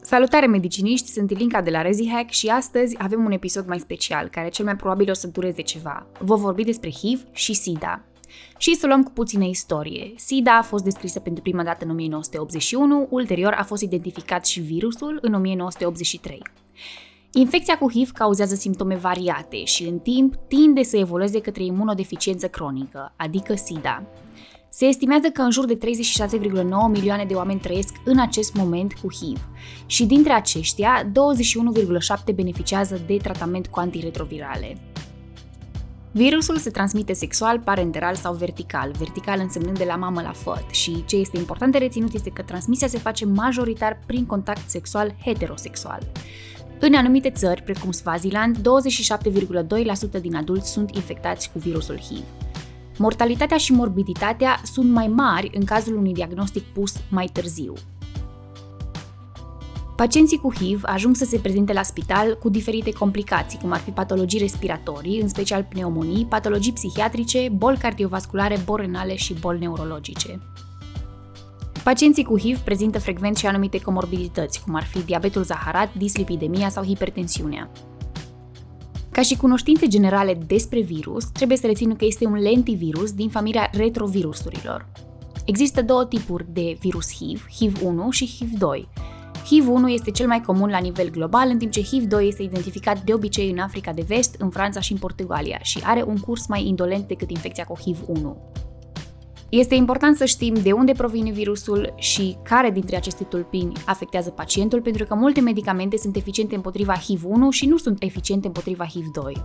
[0.00, 4.48] Salutare mediciniști, sunt Ilinca de la ReziHack și astăzi avem un episod mai special, care
[4.48, 6.06] cel mai probabil o să dureze ceva.
[6.18, 8.02] Vă vorbi despre HIV și SIDA.
[8.58, 10.12] Și să luăm cu puțină istorie.
[10.16, 15.18] SIDA a fost descrisă pentru prima dată în 1981, ulterior a fost identificat și virusul
[15.22, 16.42] în 1983.
[17.32, 23.12] Infecția cu HIV cauzează simptome variate și în timp tinde să evolueze către imunodeficiență cronică,
[23.16, 24.02] adică SIDA.
[24.76, 29.08] Se estimează că în jur de 36,9 milioane de oameni trăiesc în acest moment cu
[29.12, 29.48] HIV
[29.86, 31.10] și dintre aceștia,
[32.28, 34.76] 21,7 beneficiază de tratament cu antiretrovirale.
[36.12, 41.04] Virusul se transmite sexual, parenteral sau vertical, vertical însemnând de la mamă la făt și
[41.04, 46.00] ce este important de reținut este că transmisia se face majoritar prin contact sexual heterosexual.
[46.80, 48.56] În anumite țări, precum Swaziland,
[50.16, 52.43] 27,2% din adulți sunt infectați cu virusul HIV.
[52.98, 57.72] Mortalitatea și morbiditatea sunt mai mari în cazul unui diagnostic pus mai târziu.
[59.96, 63.90] Pacienții cu HIV ajung să se prezinte la spital cu diferite complicații, cum ar fi
[63.90, 70.40] patologii respiratorii, în special pneumonii, patologii psihiatrice, boli cardiovasculare, boli renale și boli neurologice.
[71.84, 76.84] Pacienții cu HIV prezintă frecvent și anumite comorbidități, cum ar fi diabetul zaharat, dislipidemia sau
[76.84, 77.70] hipertensiunea.
[79.14, 83.70] Ca și cunoștințe generale despre virus, trebuie să reținem că este un lentivirus din familia
[83.72, 84.86] retrovirusurilor.
[85.44, 88.88] Există două tipuri de virus HIV, HIV-1 și HIV-2.
[89.42, 93.14] HIV-1 este cel mai comun la nivel global, în timp ce HIV-2 este identificat de
[93.14, 96.66] obicei în Africa de Vest, în Franța și în Portugalia și are un curs mai
[96.66, 98.63] indolent decât infecția cu HIV-1.
[99.56, 104.80] Este important să știm de unde provine virusul și care dintre aceste tulpini afectează pacientul,
[104.80, 109.42] pentru că multe medicamente sunt eficiente împotriva HIV-1 și nu sunt eficiente împotriva HIV-2.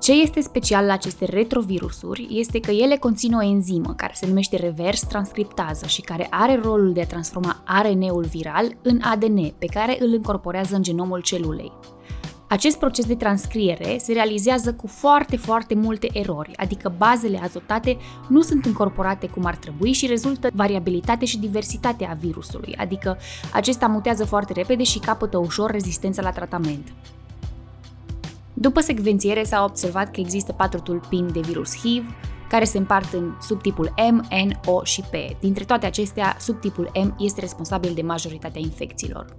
[0.00, 4.56] Ce este special la aceste retrovirusuri este că ele conțin o enzimă care se numește
[4.56, 9.96] revers transcriptază și care are rolul de a transforma RNA-ul viral în ADN, pe care
[10.00, 11.72] îl încorporează în genomul celulei.
[12.52, 17.96] Acest proces de transcriere se realizează cu foarte, foarte multe erori, adică bazele azotate
[18.28, 23.18] nu sunt incorporate cum ar trebui și rezultă variabilitate și diversitate a virusului, adică
[23.52, 26.92] acesta mutează foarte repede și capătă ușor rezistența la tratament.
[28.54, 32.04] După secvențiere s-a observat că există patru tulpini de virus HIV,
[32.48, 35.40] care se împart în subtipul M, N, O și P.
[35.40, 39.36] Dintre toate acestea, subtipul M este responsabil de majoritatea infecțiilor.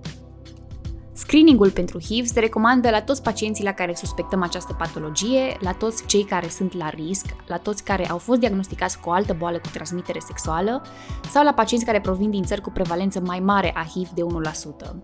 [1.16, 6.06] Screeningul pentru HIV se recomandă la toți pacienții la care suspectăm această patologie, la toți
[6.06, 9.58] cei care sunt la risc, la toți care au fost diagnosticați cu o altă boală
[9.58, 10.86] cu transmitere sexuală
[11.30, 14.22] sau la pacienți care provin din țări cu prevalență mai mare a HIV de
[14.92, 14.96] 1%.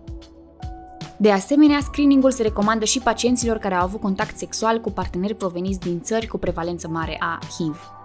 [1.18, 5.80] De asemenea, screeningul se recomandă și pacienților care au avut contact sexual cu parteneri proveniți
[5.80, 7.99] din țări cu prevalență mare a HIV.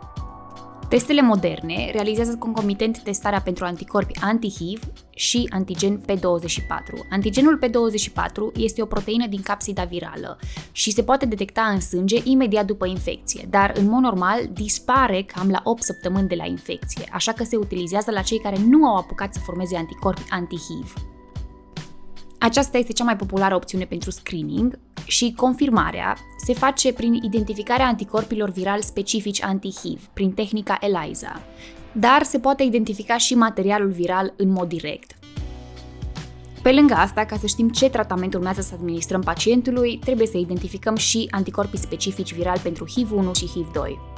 [0.89, 4.83] Testele moderne realizează concomitent testarea pentru anticorpi anti-HIV
[5.15, 7.09] și antigen P24.
[7.09, 10.39] Antigenul P24 este o proteină din capsida virală
[10.71, 15.49] și se poate detecta în sânge imediat după infecție, dar în mod normal dispare cam
[15.49, 18.95] la 8 săptămâni de la infecție, așa că se utilizează la cei care nu au
[18.95, 20.93] apucat să formeze anticorpi anti-HIV.
[22.39, 28.49] Aceasta este cea mai populară opțiune pentru screening și confirmarea se face prin identificarea anticorpilor
[28.49, 31.41] viral specifici anti-HIV, prin tehnica ELISA,
[31.91, 35.15] dar se poate identifica și materialul viral în mod direct.
[36.61, 40.95] Pe lângă asta, ca să știm ce tratament urmează să administrăm pacientului, trebuie să identificăm
[40.95, 44.15] și anticorpii specifici viral pentru HIV-1 și HIV-2.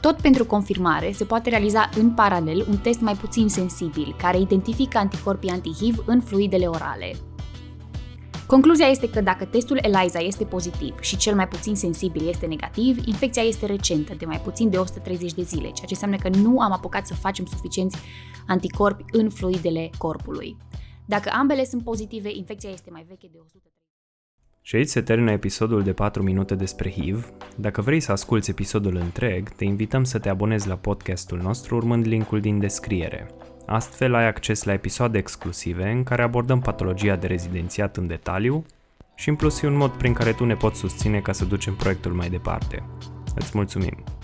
[0.00, 4.98] Tot pentru confirmare, se poate realiza în paralel un test mai puțin sensibil, care identifică
[4.98, 7.16] anticorpii anti-HIV în fluidele orale.
[8.52, 13.06] Concluzia este că dacă testul ELISA este pozitiv și cel mai puțin sensibil este negativ,
[13.06, 16.60] infecția este recentă, de mai puțin de 130 de zile, ceea ce înseamnă că nu
[16.60, 17.96] am apucat să facem suficienți
[18.46, 20.56] anticorpi în fluidele corpului.
[21.06, 23.72] Dacă ambele sunt pozitive, infecția este mai veche de 100
[24.64, 27.32] și aici se termină episodul de 4 minute despre HIV.
[27.56, 32.06] Dacă vrei să asculti episodul întreg, te invităm să te abonezi la podcastul nostru urmând
[32.06, 33.30] linkul din descriere.
[33.66, 38.64] Astfel ai acces la episoade exclusive în care abordăm patologia de rezidențiat în detaliu
[39.14, 41.74] și în plus e un mod prin care tu ne poți susține ca să ducem
[41.74, 42.82] proiectul mai departe.
[43.34, 44.21] Îți mulțumim!